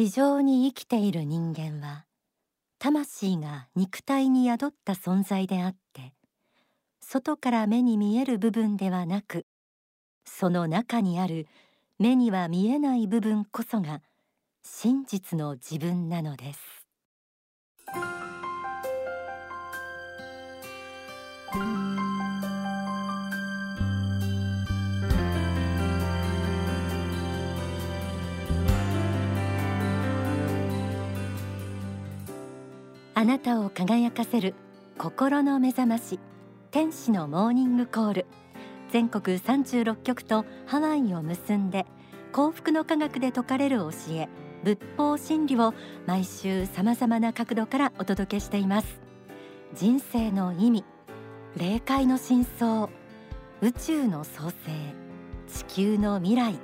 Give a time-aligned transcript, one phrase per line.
[0.00, 2.06] 地上に生きている人間は
[2.78, 6.14] 魂が肉体に宿った存在であって
[7.02, 9.44] 外から目に見える部分ではなく
[10.24, 11.46] その中にある
[11.98, 14.00] 目には見えない部分こそが
[14.62, 16.79] 真実の自分なのです。
[33.14, 34.54] あなたを輝かせる
[34.96, 36.20] 心の目覚まし
[36.70, 38.26] 天使のモーニングコール。
[38.92, 41.86] 全国36局とハワイを結んで
[42.32, 44.28] 幸福の科学で説かれる教え
[44.64, 45.74] 仏法真理を
[46.06, 49.00] 毎週さまざまな角度からお届けしています。
[49.74, 50.84] 人生の意味
[51.56, 52.88] 霊界の真相
[53.60, 54.70] 宇宙の創生
[55.52, 56.58] 地球の未来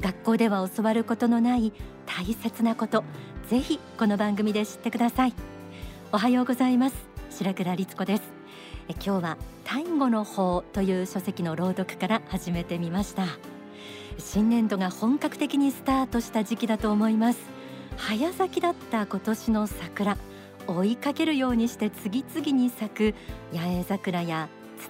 [0.00, 1.72] 学校では教わることのない
[2.04, 3.04] 大切なこと
[3.48, 5.55] ぜひこの番組で知ってください。
[6.12, 6.96] おはようございます。
[7.30, 8.22] 白倉律子です。
[8.88, 13.24] え今日はタイ語の法という書籍の朗読から始めてみました。
[14.18, 17.40] 新年度が本格的にスタートした時期だと思います。
[17.96, 20.16] 早咲きだった今年の桜
[20.68, 23.14] 追いかけるようにして次々に咲く
[23.52, 24.48] 八重桜や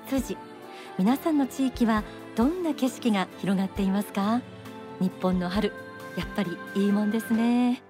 [0.08, 0.36] ツツジ。
[0.98, 2.04] 皆さんの地域は
[2.36, 4.42] どんな景色が広がっていますか？
[5.00, 5.72] 日本の春
[6.16, 7.82] やっぱりいいもんですね。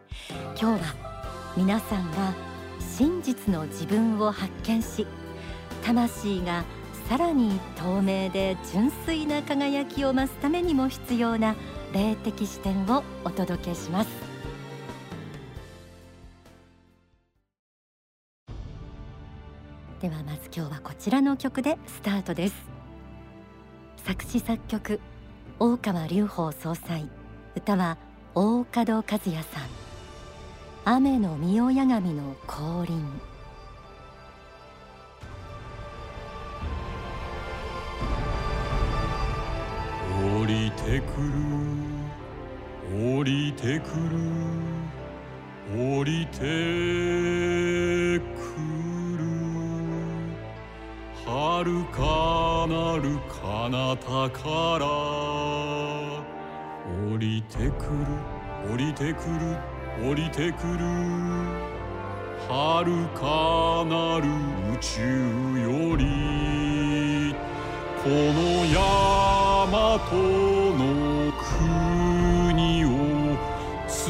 [0.59, 0.95] 今日は
[1.57, 2.33] 皆さんが
[2.81, 5.07] 真実の自分を発見し
[5.83, 6.65] 魂が
[7.09, 11.55] さらに透明で純粋な輝きを増すためにも必要な
[11.93, 14.09] 霊的視点をお届けします。
[20.01, 22.55] ではまず今日はこちらの曲でスタートです。
[24.05, 25.01] 作詞作曲
[25.59, 27.09] 大川隆法総裁。
[27.55, 27.99] 歌は
[28.35, 29.86] 大門和也さん。
[30.89, 33.03] 雨の御親神の降臨。
[40.41, 41.33] 降りてくる。
[43.19, 44.17] 降りてくる。
[45.77, 46.45] 降りてく
[49.19, 49.27] る
[51.25, 54.87] 遥かなる彼方から
[57.11, 58.07] 降りてくる。
[58.73, 59.76] 降りてくる。
[60.05, 60.85] 降りてくる。
[62.49, 64.29] 遥かなる
[64.73, 65.01] 宇宙
[65.59, 67.35] より
[68.05, 68.77] この大
[69.73, 69.99] 和
[70.77, 70.81] の
[72.53, 72.87] 国を
[73.89, 74.07] 作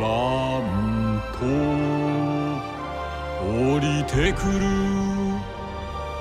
[0.00, 0.06] ら
[0.60, 1.44] んと。
[3.44, 4.64] 降りてくる。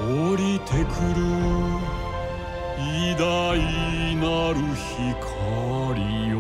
[0.02, 1.22] 降りてくる。
[2.78, 3.26] 偉大
[4.16, 6.31] なる光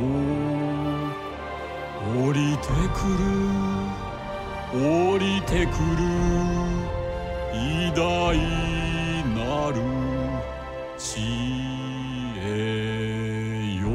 [2.13, 3.23] 降りてくる。
[4.73, 6.03] 降りてくる。
[7.53, 8.37] 偉大
[9.33, 9.75] なる。
[10.97, 11.21] 知
[12.43, 13.87] 恵よ。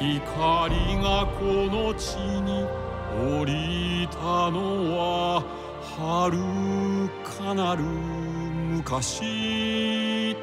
[0.00, 2.66] 光がこの地に
[3.40, 4.58] 降りたの
[4.96, 5.42] は
[5.98, 6.30] 遥
[7.24, 10.36] かなる昔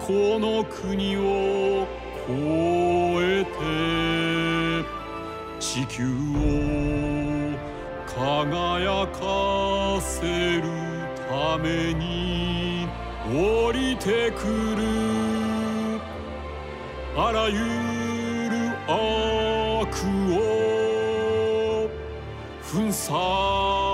[0.00, 1.86] この国を
[2.26, 2.32] 越
[3.22, 3.50] えて
[5.60, 6.08] 地球を
[8.04, 10.64] 輝かせる
[11.28, 12.88] ために
[13.32, 14.80] 降りてくる。
[17.16, 17.62] あらゆる
[18.86, 19.88] 悪
[20.34, 20.36] を
[22.62, 23.89] 粉砕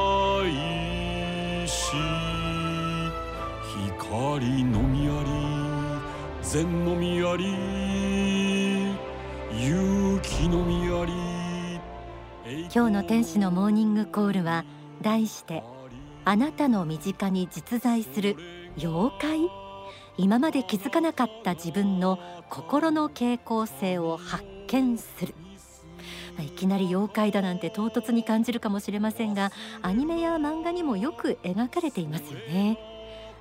[4.36, 5.30] 光のみあり
[6.42, 7.46] 善のみあり
[9.58, 11.80] 勇気のみあり
[12.64, 14.66] 今日の天使のモーニングコールは
[15.00, 15.62] 題して
[16.26, 18.36] あなたの身近に実在する
[18.76, 19.48] 妖怪？
[20.18, 22.18] 今まで気づかなかった自分の
[22.50, 25.34] 心の傾向性を発見する。
[26.44, 29.50] いきなり妖怪だなんて唐突に感じるかもしれませんが
[29.80, 32.95] アニメや漫画にもよく描かれていますよね。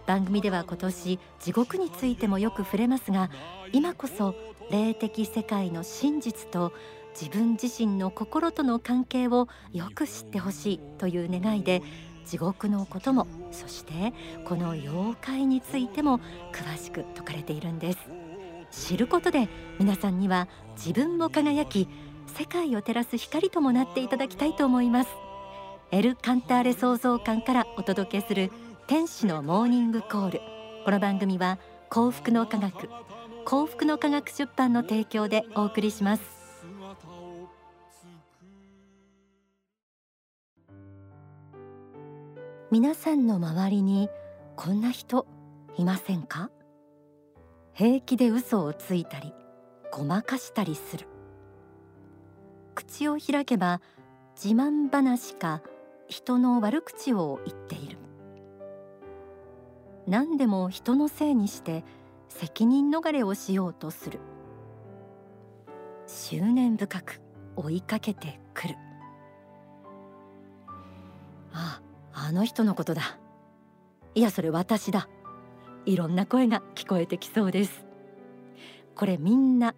[0.07, 3.29] 番組では今年地獄についてもよく触れますが
[3.71, 4.35] 今こそ
[4.69, 6.73] 霊的世界の真実と
[7.19, 11.81] 自分自身の心との関係をよく知ってほしいという願いで
[12.25, 14.13] 地獄のこともそして
[14.45, 16.19] この妖怪についても
[16.51, 17.99] 詳しく説かれているんです。
[18.71, 19.47] 知ることで
[19.79, 21.87] 皆さんには自分も輝き
[22.37, 25.09] 世界を照らす光ともなっていただきたいと思います。
[25.91, 28.51] エル・カンターレ創造館からお届けする
[28.87, 30.41] 天使のモーニングコール。
[30.85, 31.57] この番組は
[31.89, 32.87] 幸福の科学
[33.43, 36.23] 幸福の科学出版の提供でお送りします。
[42.69, 44.07] 皆さんの周りに
[44.55, 45.25] こんな人
[45.77, 46.51] いませんか？
[47.73, 49.33] 平気で嘘をついたり
[49.91, 51.07] ごまかしたりする。
[52.75, 53.81] 口を開けば
[54.35, 55.63] 自慢話か
[56.07, 57.94] 人の悪口を言っている。
[60.07, 61.83] 何でも人のせいにして
[62.29, 64.19] 責任逃れをしようとする。
[66.07, 67.21] 執念深く
[67.55, 68.75] 追いかけてくる。
[71.51, 71.81] あ
[72.13, 73.17] あの人のことだ。
[74.13, 75.09] いやそれ私だ。
[75.85, 77.85] いろんな声が聞こえてきそうです。
[78.95, 79.75] これみんな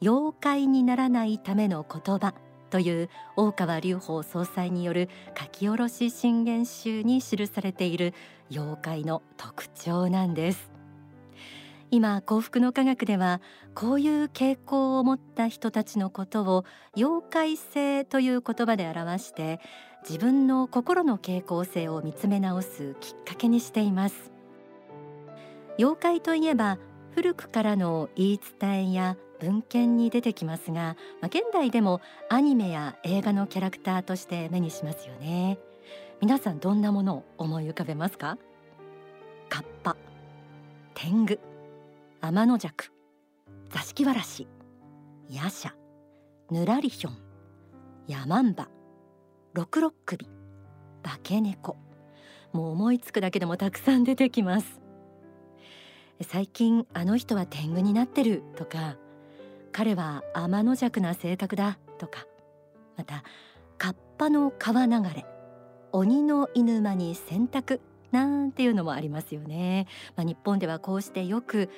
[0.00, 2.34] 妖怪にならないための言葉。
[2.74, 8.14] という大川隆法総裁による書き下ろし信玄集に記されている
[8.50, 10.72] 妖怪の特徴なんです。
[11.92, 13.40] 今幸福の科学では
[13.76, 16.64] こういう傾向を持った人たちのことを
[16.96, 19.60] 妖怪性という言葉で表して
[20.02, 24.32] 自分の心の傾向性を見つめ直すきっかけにしています。
[25.78, 26.78] 妖怪といえば
[27.12, 35.58] 古くからの言い伝えや文献に出てきますが、まあ、現代でもアニメや映画のキャラクターとして目にしますよね。
[36.20, 38.38] 皆さんどんなものを思い浮かべますか？
[39.48, 39.96] カッパ
[40.94, 41.38] 天狗
[42.20, 42.90] 天の弱
[43.70, 44.48] 座敷わらし
[45.28, 45.72] ヤシャ
[46.50, 47.18] ぬらりひょん
[48.06, 48.68] ヤマンバ
[49.52, 50.26] 六六首
[51.02, 51.76] 化け猫。
[52.52, 54.80] もう思いつくだけでもたくさん出てきます。
[56.22, 58.96] 最近あの人は天狗になってるとか
[59.74, 62.28] 彼は天の弱な性格だとか
[62.96, 63.24] また
[63.76, 65.26] カッパの川流れ
[65.90, 67.80] 鬼の犬間に洗濯
[68.12, 71.70] なんていうのもありますよね、まあ、日本ではこうしてよく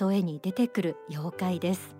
[0.00, 1.94] 例えに出てくる妖怪です。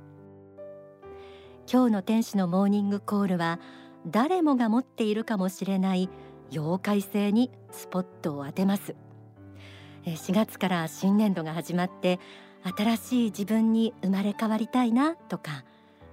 [1.73, 3.61] 今日の天使のモーニングコールは
[4.09, 6.11] 誰もが持っているかもしれない
[6.51, 8.97] 妖怪性にスポットを当てます。
[10.05, 12.19] 4月から新年度が始まって
[12.65, 15.65] 新しい自分に生まれ変わりたいなとか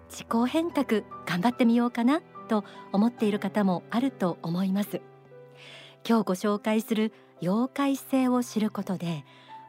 [0.10, 5.02] 自己変革頑張ってみようかなと思っている方もあると思います。
[6.08, 9.24] 今日ご紹介する妖怪性を知ることで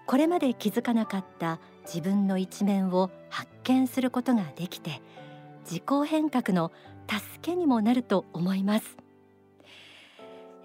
[0.06, 5.02] これまで気づかなかった自分の一面を発見することができて
[5.64, 6.72] 自己変革の
[7.08, 8.96] 助けにもなると思います、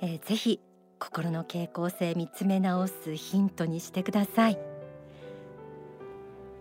[0.01, 0.59] えー、ぜひ
[0.99, 4.76] 心の傾向性見つめ直すヒントにしてください。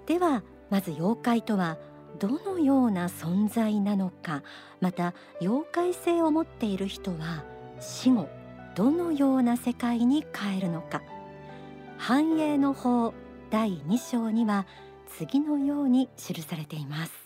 [0.06, 1.78] ではまず妖怪とは
[2.18, 4.42] どのような存在なのか。
[4.80, 7.44] また妖怪性を持っている人は
[7.80, 8.28] 死後
[8.74, 11.02] どのような世界に変えるのか。
[11.98, 13.14] 繁栄の法
[13.50, 14.66] 第2章には
[15.18, 17.25] 次のように記されています。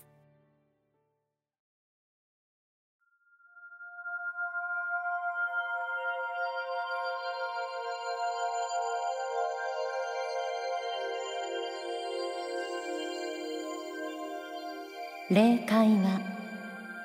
[15.31, 16.21] 霊界は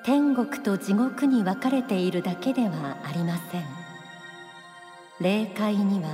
[0.04, 3.64] 天国と地獄に分かれているだけではありません。
[5.22, 6.10] 霊界には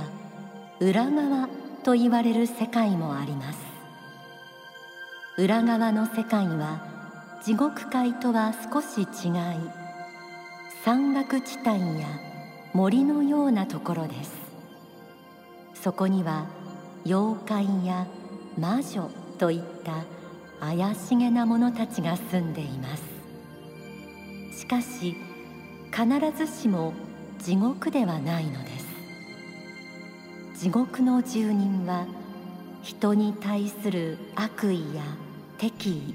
[0.78, 1.48] 裏側
[1.82, 3.58] と言われる世界もあります。
[5.38, 9.32] 裏側の世界は地獄界とは少し違い
[10.84, 12.08] 山岳地帯や
[12.74, 14.34] 森のようなところです。
[15.72, 16.44] そこには
[17.06, 18.06] 妖怪や
[18.58, 19.08] 魔女
[19.38, 20.04] といった
[20.64, 23.02] 怪しげな者たちが住んでいます。
[24.56, 25.16] しかし
[25.90, 26.92] 必ずしも
[27.40, 28.70] 地獄ではないので
[30.54, 30.62] す。
[30.62, 32.06] 地獄の住人は
[32.80, 35.02] 人に対する悪意や
[35.58, 36.14] 敵意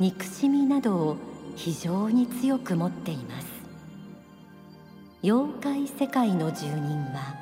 [0.00, 1.16] 憎しみなどを
[1.54, 3.46] 非常に強く持っています。
[5.22, 7.36] 妖怪世界の住人は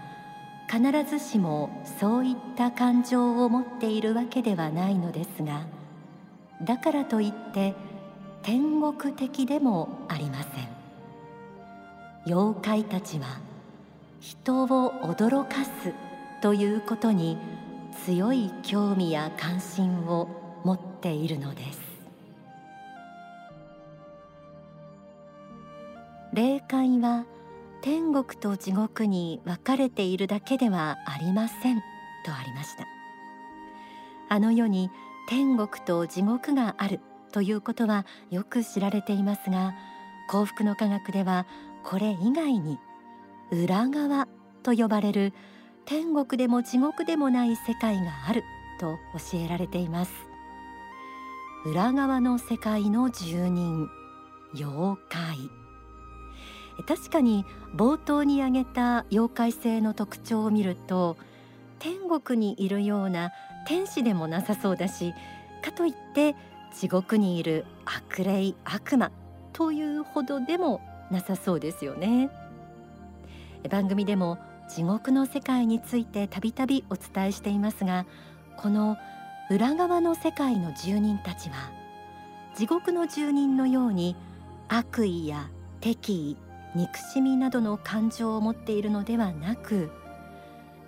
[0.71, 5.76] 必ずしもそういった感情を持っているわけではないのですが
[6.63, 7.75] だからといって
[8.43, 10.69] 天国的でもありません。
[12.27, 13.41] 妖怪たちは
[14.21, 14.67] 人を
[15.03, 15.93] 驚かす
[16.43, 17.39] ということに
[18.05, 20.29] 強い興味や関心を
[20.65, 21.81] 持っているのです。
[26.33, 27.25] 霊界は
[27.81, 31.77] 天国と地獄に分かれているだけではありません
[32.25, 32.85] とありました。
[34.29, 34.91] あの世に
[35.29, 37.01] 天国と地獄がある
[37.33, 39.75] ということはよく知られていますが
[40.29, 41.47] 幸福の科学では
[41.85, 42.79] これ以外に
[43.51, 44.27] 裏側
[44.63, 45.33] と呼ばれる
[45.85, 48.43] 天国でも地獄でもない世界がある
[48.81, 48.99] と
[49.33, 50.13] 教えられています。
[51.65, 53.89] 裏側の世界の住人
[54.55, 55.37] 妖怪。
[56.87, 61.17] 確かに冒頭に挙げた妖怪性の特徴を見ると
[61.79, 63.31] 天国にいるような
[63.67, 65.13] 天使でもなさそうだし
[65.63, 66.35] かといって
[66.75, 69.11] 地獄にいる悪霊悪魔
[69.53, 70.81] というほどでも
[71.11, 72.31] なさそうですよね。
[73.71, 78.07] 番組でも地獄の世界についてたびたびお伝えしていますが
[78.57, 78.97] この
[79.51, 81.71] 裏側の世界の住人たちは
[82.57, 84.17] 地獄の住人のように
[84.69, 85.49] 悪意や
[85.81, 86.37] 敵意
[86.75, 89.91] 憎しみなどの感情を持っているのではなく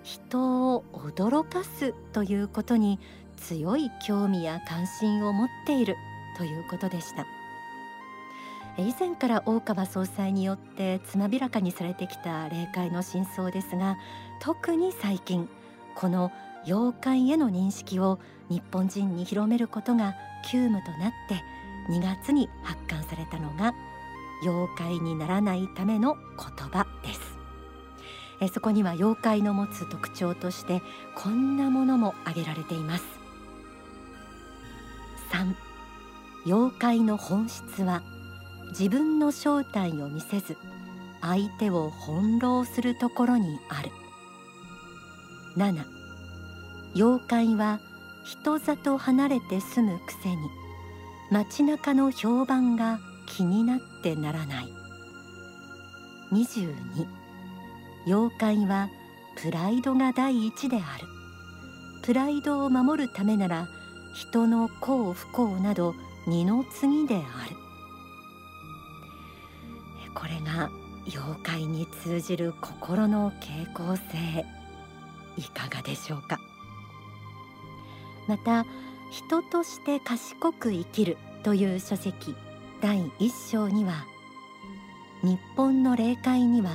[0.03, 2.99] 人を驚かすということに
[3.37, 5.95] 強い興味や関心を持っている
[6.37, 7.25] ということでした。
[8.77, 13.97] 以前から大川総裁によってつまびらかにされてきた霊界の真相ですが
[14.39, 15.49] 特に最近
[15.95, 16.31] この
[16.65, 20.15] 妖怪への認識を日本人に広めることが
[20.49, 21.43] 急務となって
[21.91, 23.73] 2月に発刊されたのが
[24.43, 27.28] 妖怪にならないための言葉です。
[28.41, 30.81] えそこには妖怪の持つ特徴として
[31.15, 33.03] こんなものも挙げられています。
[35.31, 35.53] 3
[36.45, 38.01] 妖怪の本質は
[38.69, 40.57] 自分の正体を見せず
[41.21, 43.91] 相手を翻弄するところにある。
[45.57, 45.83] 7
[46.95, 47.79] 妖怪は
[48.23, 50.37] 人里離れて住むくせに
[51.31, 54.73] 街中の評判が気になってならない。
[56.31, 57.18] 22
[58.09, 58.89] 妖怪は
[59.35, 61.05] プライドが第一である。
[62.01, 63.67] プライドを守るためなら
[64.15, 65.93] 人の幸不幸など
[66.25, 67.55] 二の次である。
[70.15, 70.71] これが
[71.05, 74.43] 妖怪に通じる心の傾向性。
[75.37, 76.39] いかがでしょうか？
[78.27, 78.65] また
[79.11, 82.35] 人として賢く生きるという書籍
[82.81, 84.05] 第一章には
[85.21, 86.71] 日本の霊界には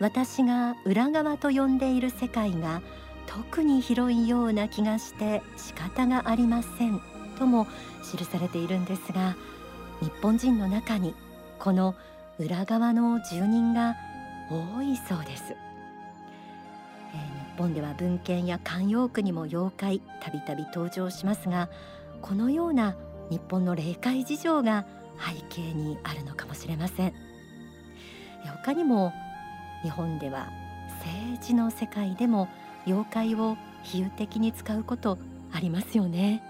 [0.00, 2.80] 私が裏側と呼んでいる世界が
[3.26, 7.00] 特に広いような気がして仕方がありません
[7.38, 7.66] とも
[8.10, 9.36] 記されているんですが
[10.00, 11.14] 日本人の中に
[11.58, 11.94] この
[12.38, 13.94] 裏側の住人が
[14.48, 21.68] 多いそうです、えー、日本では文献や慣用句にも妖怪たびたび登場しますが
[22.22, 22.96] このような
[23.28, 24.86] 日本の霊界事情が
[25.18, 27.30] 背景にあるのかもしれません。
[28.64, 29.12] 他にも
[29.82, 30.48] 日本では
[31.04, 32.48] 政治の世界でも
[32.86, 35.18] 妖怪を比喩的に使うこと
[35.52, 36.42] ありますよね。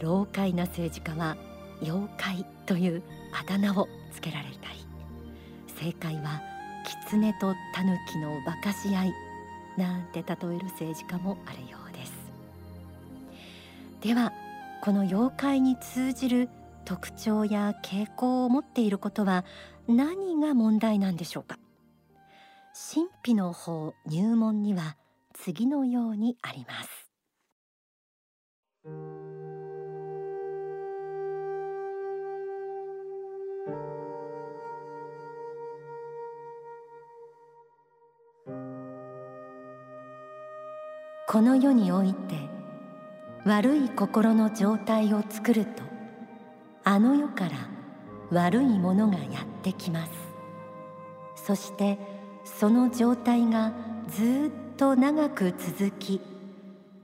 [0.00, 1.36] 老快な政治家は
[1.82, 3.02] 妖怪という
[3.32, 4.86] あだ名をつけられたり
[5.78, 6.42] 正解は
[7.08, 9.14] 狐と狸の馬鹿し合い
[9.76, 12.12] なんて例える政治家もあるようです。
[14.00, 14.32] では
[14.82, 16.48] この妖怪に通じる
[16.84, 19.44] 特徴や傾向を持っていることは
[19.86, 21.58] 何が問題なんでしょうか？
[22.78, 24.98] 神秘の法入門には
[25.32, 27.10] 次のようにあります。
[41.26, 42.36] この世において
[43.46, 45.82] 悪い心の状態を作ると
[46.84, 47.52] あの世から
[48.30, 50.12] 悪いものがやってきます。
[51.36, 52.15] そして
[52.58, 53.72] その状態が
[54.08, 56.22] ずっと長く続き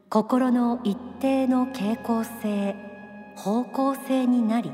[0.08, 2.74] 心の一定の傾向性
[3.36, 4.72] 方向性になり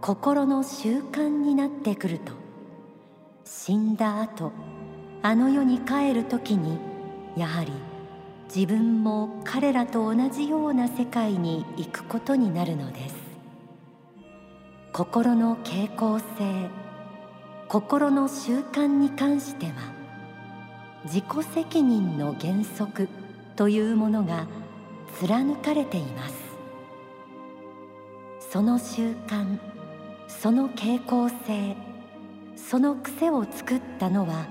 [0.00, 2.32] 心の習慣になってくると。
[3.44, 4.52] 死んだ後
[5.22, 6.78] あの世に帰る時に
[7.36, 7.72] やはり
[8.52, 13.14] 自分も彼らと同じような世界に行くことになるのです。
[14.92, 16.24] 心の傾向性
[17.68, 19.72] 心の習慣に関しては
[21.04, 23.08] 自己責任の原則
[23.56, 24.46] というものが
[25.18, 26.46] 貫かれています。
[28.56, 29.58] その習慣
[30.28, 31.76] その傾向性
[32.56, 34.46] その癖を作ったのは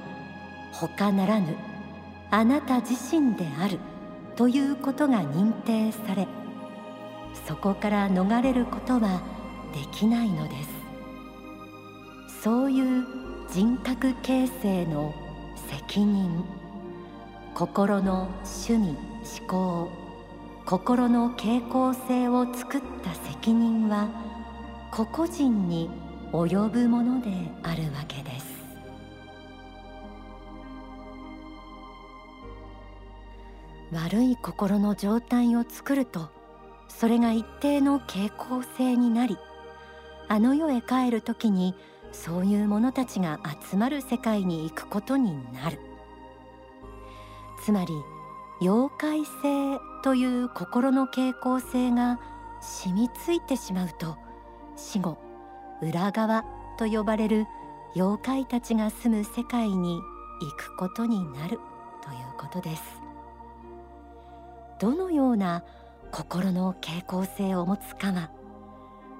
[0.73, 1.55] 他ならぬ
[2.29, 3.79] あなた自身である
[4.35, 6.27] ということが認定され
[7.47, 9.21] そこから逃れることは
[9.73, 10.74] できないのです。
[12.45, 13.03] そういう
[13.49, 15.15] 人格形成の
[15.67, 16.45] 責任。
[17.55, 18.29] 心の
[18.67, 18.89] 趣味
[19.39, 19.89] 思考
[20.67, 24.09] 心の傾向性を作った責任は
[24.91, 25.89] 個々人に
[26.33, 27.31] 及ぶもので
[27.63, 28.45] あるわけです。
[33.91, 36.29] 悪い心の状態を作ると
[36.89, 39.35] それが一定の傾向性になり
[40.27, 41.73] あの世へ帰る時に
[42.23, 45.79] 「そういう者たちが集まる世界に行くことになる。
[47.63, 47.93] つまり
[48.61, 52.19] 妖怪性という心の傾向性が
[52.61, 54.17] 染みついてしまうと
[54.75, 55.17] 死後
[55.81, 56.45] 裏側
[56.77, 57.45] と呼ばれる
[57.95, 59.99] 妖怪たちが住む世界に
[60.41, 61.59] 行くことになる
[62.01, 62.83] ということです。
[64.79, 65.63] どのような
[66.11, 68.29] 心の傾向性を持つかは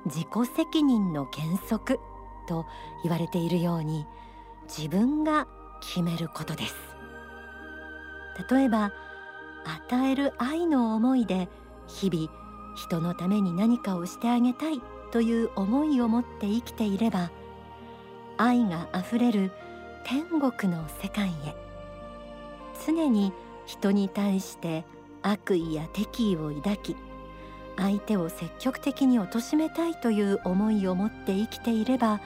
[0.06, 2.00] 自己責任の原則
[2.46, 2.66] と
[3.04, 4.06] 言われているように
[4.68, 5.48] 自分が
[5.82, 6.76] 決めることです。
[8.50, 8.92] 例えば
[9.90, 11.48] 与える愛の思いで
[11.88, 12.30] 日々
[12.76, 17.32] 人のために何かをしてあげたいという思いを持って生きていれば
[18.38, 19.52] 愛があふれる
[20.04, 21.56] 天国の世界へ
[22.86, 23.32] 常に
[23.66, 24.86] 人に対して
[25.22, 26.96] 悪意や敵意を抱き
[27.78, 32.22] 相手を積極的に貶めたいという思いを持って生きていれば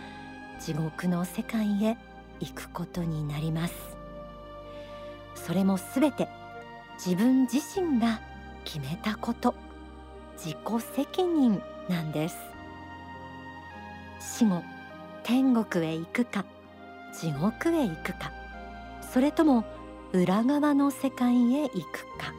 [0.60, 1.98] 地獄の世界へ
[2.40, 3.74] 行くことになります。
[5.36, 6.28] それもすべて
[7.04, 8.20] 自分自身が
[8.66, 9.56] 決めたこと
[10.38, 10.58] 自己
[10.96, 12.38] 責任なんです。
[14.20, 14.64] 死後
[15.24, 16.46] 天国へ行くか
[17.20, 18.32] 地獄へ行くか
[19.02, 19.64] それとも
[20.12, 22.34] 裏側の世界へ行くか。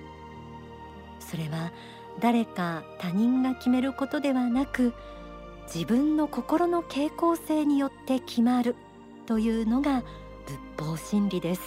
[1.21, 1.73] それは
[2.19, 4.93] 誰か他人が決めることではなく
[5.73, 8.75] 自分の心の傾向性によって決まる
[9.27, 10.03] というのが
[10.77, 11.63] 仏法真理です。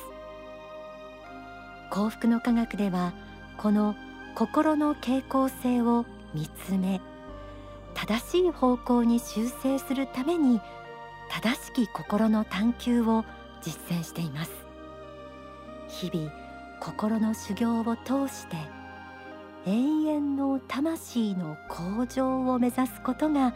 [1.90, 3.14] 幸福の科学では
[3.58, 3.96] この
[4.36, 7.00] 心の傾向性を見つめ
[7.94, 10.60] 正しい方向に修正するために
[11.30, 13.24] 正しき心の探求を
[13.62, 14.52] 実践しています。
[15.88, 16.32] 日々
[16.82, 18.58] 心の修行を通して
[19.66, 19.72] 永
[20.08, 23.54] 遠の魂の向上を目指すことが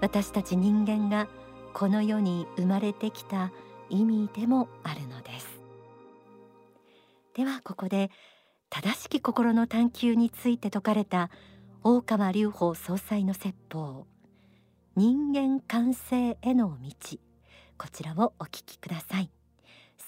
[0.00, 1.28] 私たち人間が
[1.72, 3.52] この世に生まれてきた
[3.88, 5.60] 意味でもあるのです。
[7.34, 8.10] ではここで
[8.68, 11.30] 正しき心の探求について説かれた
[11.84, 14.06] 大川隆法総裁の説法。
[14.96, 17.18] 人間完成への道。
[17.78, 19.30] こちらをお聞きください。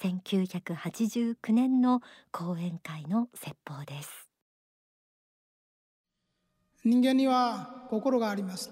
[0.03, 2.01] 1989年の
[2.33, 4.26] 講演会の説法です。
[6.87, 8.71] 人間には心があります。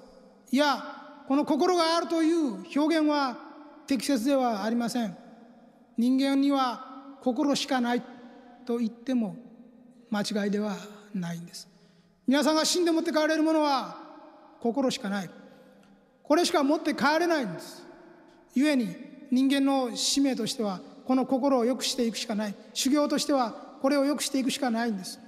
[0.52, 0.84] いや
[1.26, 3.36] この心があるという表現は
[3.88, 5.16] 適切ではありません。
[5.98, 8.02] 人間には心しかない
[8.64, 9.34] と言っても
[10.10, 10.76] 間違いでは
[11.12, 11.68] ないんです。
[12.24, 13.96] 皆さんが死んで持って帰れるものは
[14.60, 15.30] 心しかない。
[16.22, 17.82] これしか持って帰れないんです。
[18.54, 18.94] 故に
[19.32, 22.54] 人間の使命としてはこの心を良くしていくしかない。
[22.74, 23.50] 修行としては
[23.82, 25.18] これを良くしていくしかないんです。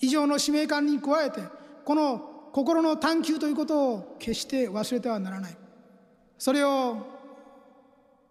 [0.00, 1.42] 以上の使命感に加えて
[1.84, 5.56] この心の探求ということを決して忘れてはならない。
[6.38, 6.98] それを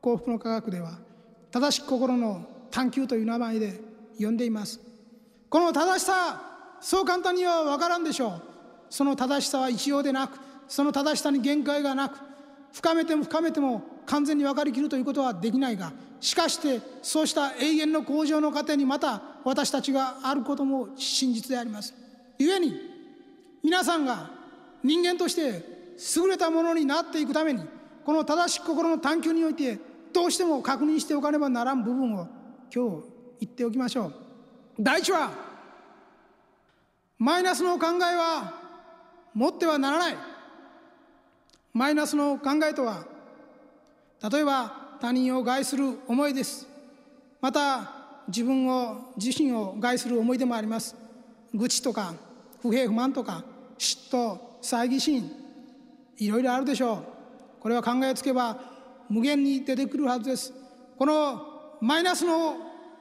[0.02, 1.00] 幸福の科学では
[1.52, 3.80] 正しく心の探求という名前で
[4.20, 4.80] 呼んでいます。
[5.50, 6.42] この正しさ
[6.80, 8.42] そう簡単には分からんでしょう。
[8.90, 10.38] その正しさは一様でなく
[10.68, 12.18] その正しさに限界がなく
[12.74, 21.94] 深めても深めても完全に分かりきるということはできないがしかしてそうした永遠の向上の過程にまた私たちがあることも真実であります。
[22.38, 22.91] 故に
[23.64, 24.32] 皆さんが
[24.84, 25.64] 人間として
[26.16, 27.64] 優れたものになっていくために
[28.06, 29.78] この正しき心の探求において
[30.14, 32.28] どうしても確認しておかねばならん部分を
[32.74, 33.04] 今日
[33.42, 34.14] 言っておきましょう。
[34.80, 35.32] 第一は
[37.20, 38.54] マイナスの考えは
[39.34, 40.18] 持ってはならない。
[41.74, 43.06] マイナスの考えとは
[44.30, 46.68] 例えば他人を害する思いです。
[47.40, 47.92] また
[48.28, 50.96] 自分を自身を害する思いでもあります。
[51.54, 52.14] 愚痴とか
[52.62, 53.44] 不平不満とか
[53.82, 55.32] 嫉妬猜疑心
[56.18, 57.04] いろいろあるでしょう。
[57.60, 58.56] これは考えつけば
[59.10, 60.54] 無限に出てくるはずです。
[61.00, 62.58] このマイナスの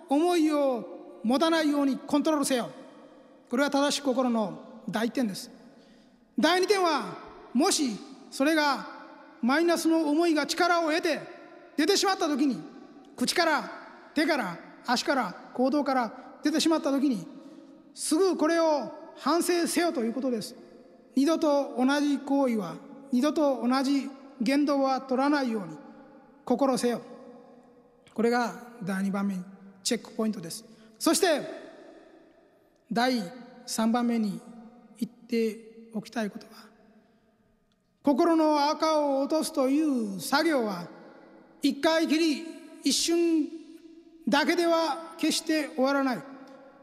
[0.09, 2.71] 思いを持たないようにコントロールせよ。
[3.51, 5.51] これは正しい心の第一点です。
[6.39, 7.15] 第二点は
[7.53, 7.99] もし
[8.31, 8.87] それが
[9.43, 11.21] マイナスの思いが力を得て
[11.77, 12.59] 出てしまった時に
[13.17, 13.71] 口から
[14.15, 16.11] 手から足から行動から
[16.43, 17.27] 出てしまった時に
[17.95, 20.70] すぐこれを反省せよということです。
[21.17, 22.77] 二度と同じ行為は
[23.13, 24.09] 二度と同じ
[24.41, 25.77] 言動は取らないように
[26.45, 27.01] 心せよ。
[28.15, 29.45] これが第2番目に
[29.83, 30.65] チェックポイントです。
[30.99, 31.43] そして
[32.93, 33.23] 第
[33.67, 34.41] 3番目に
[34.99, 35.59] 言って
[35.95, 36.53] おきたいことは
[38.03, 40.87] 心の赤を落とすという作業は
[41.63, 42.45] 一回きり
[42.83, 43.47] 一瞬
[44.29, 46.19] だけでは決して終わらない。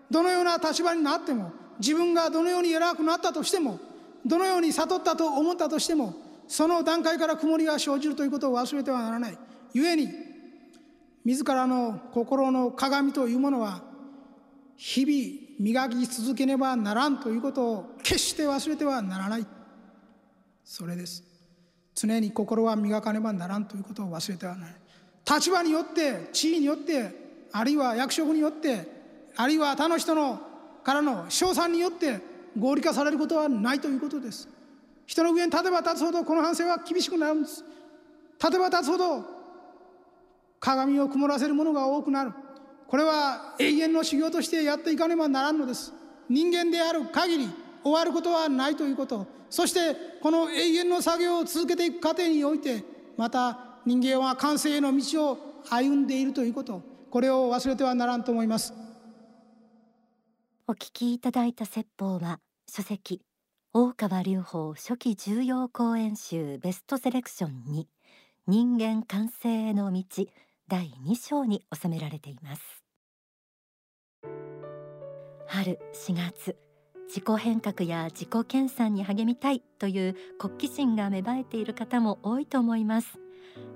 [0.09, 3.79] どのような立場になっても自分がどのように偉くなったとしても
[4.27, 6.13] どのように悟ったと思ったとしても
[6.47, 9.37] その段階から曇りが生じるということを忘れてはならない。
[9.73, 10.09] 故に
[11.25, 13.81] 自らの心の鏡というものは
[14.77, 19.45] 日々磨き続けねばならんということを決して忘れてはならない。
[20.63, 21.23] それです。
[21.95, 24.79] 常に心は磨かねばならんということを忘れてはならない。
[25.29, 28.87] 立場によって地位によってあるいは役職によって
[29.35, 30.39] あるいは他の人の
[30.83, 32.19] からの称賛によって
[32.58, 34.50] 合理化されることはないということです。
[35.06, 37.63] 人の上に立てば立つほどこの反省は厳しくなるんです。
[38.39, 39.26] 立てば立つほど
[40.60, 42.34] 鏡を曇らせるものが多くなる。
[42.88, 45.93] これは永遠の修行としてやっていかねばならんのです。
[46.30, 47.50] 人間である限り
[47.84, 49.26] 終わることはないということ。
[49.50, 52.84] そしてこの永遠の作業を続けていく過程において
[53.15, 55.38] また人間は完成への道を
[55.70, 56.82] 歩んでいるということ。
[57.10, 58.74] これを忘れてはならんと思います。
[60.67, 63.21] お聞きいただいた説法は書籍
[63.73, 67.88] 大川隆法初期重要講演集ベストセレクションに
[68.45, 70.03] 人間完成への道
[70.67, 72.84] 第2章に収められています。
[75.47, 76.58] 春4月
[77.08, 83.17] 自己変革や自己研鑽に励みたいという国旗心が芽生えている方も多いと思います。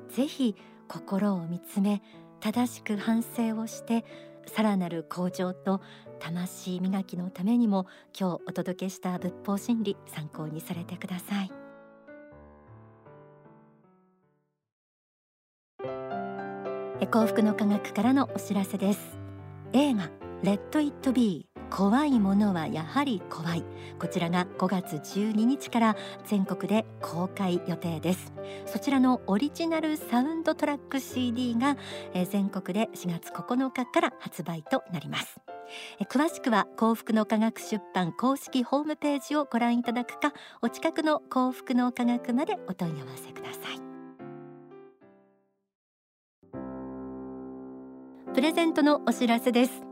[0.09, 0.55] ぜひ
[0.89, 2.01] 心を見つめ
[2.41, 4.03] 正しく反省をして
[4.47, 5.81] さらなる向上と
[6.19, 11.51] 魂磨きのためにも今日お届けした仏法真理参考にされてください。
[17.11, 19.17] 幸福の科学からのお知らせです。
[19.73, 20.09] 映画
[20.43, 23.63] レッドイットビー怖いものはやはり怖い。
[23.97, 28.33] こちらが5月12日から全国で公開予定です。
[28.65, 31.77] そちらのオリジナルサウンドトラック CD が
[32.29, 35.39] 全国で4月9日から発売となります。
[36.09, 43.79] 詳しくは幸福の科学出版公式ホームページをご覧いただくかお近くの幸福の科学までお問い合わせください。
[48.33, 49.83] プレゼントのお知らせです。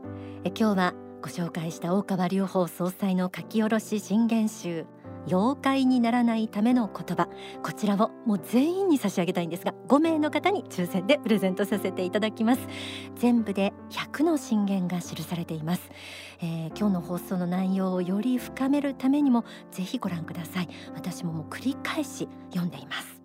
[0.44, 4.86] え今日はご紹介した大川隆法総裁の書き下ろし新言集
[5.26, 7.28] 妖怪にならないための言葉。
[7.62, 12.66] こちらをもう全員に差し上げたいんですが5名の方に抽選でプレゼントさせていただきます。
[13.16, 15.90] 全部で100の信言が記されています、
[16.40, 20.68] えー、今日の放送の内容をより深めるためにもぜひご覧ください。
[20.94, 23.19] 私ももう繰り返し読んでいます。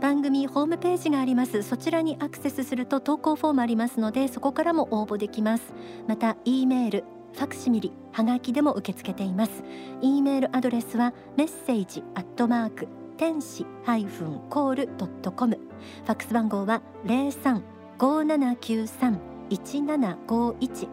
[0.00, 1.62] 番組ホームページがあります。
[1.62, 5.72] そちらにアクセスすると投稿フォームありますのでそこからも応募できます。
[6.06, 9.62] また E メールファクシミリはがきでも受け付けています。
[10.02, 15.58] E メールアドレスはメッセージアットマーク天使ハイフンコールドットコム。
[16.04, 17.62] ファックス番号は零三
[17.98, 20.88] 五七九三一七五一。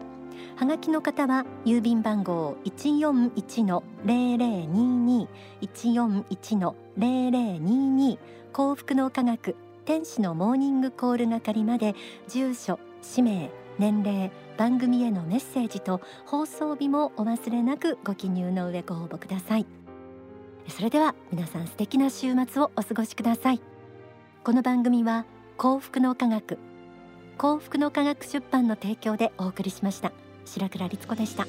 [0.56, 5.28] はがきの方は郵便番号一四一の零零二二。
[5.60, 8.18] 一四一の零零二二。
[8.54, 11.96] 幸福の科学天使のモーニングコール係まで
[12.28, 19.66] 住所氏名年齢番組へのメッセージと放送日もお忘れなくご記入の上ご応募ください。
[20.68, 23.60] それでは皆さん素敵な週末をお過ごしください。
[24.44, 26.56] この番組は幸福の科学
[27.36, 30.12] 幸福の科学出版の提供でお送りしました。
[30.44, 31.48] 白倉律子でした。